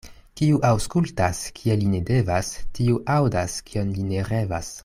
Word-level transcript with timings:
Kiu 0.39 0.55
aŭskultas, 0.69 1.41
kie 1.59 1.77
li 1.83 1.91
ne 1.93 2.01
devas, 2.09 2.51
tiu 2.79 2.99
aŭdas, 3.19 3.63
kion 3.69 3.97
li 3.99 4.11
ne 4.13 4.29
revas. 4.35 4.79